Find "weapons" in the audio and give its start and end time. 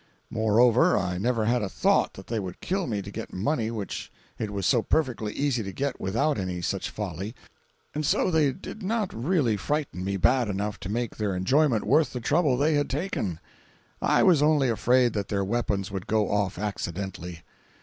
15.43-15.91